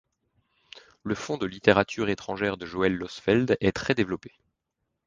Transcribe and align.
Le 1.03 1.13
fonds 1.13 1.37
de 1.37 1.45
littérature 1.45 2.09
étrangère 2.09 2.57
de 2.57 2.65
Joëlle 2.65 2.95
Losfeld 2.95 3.55
est 3.61 3.71
très 3.71 3.93
développé. 3.93 4.31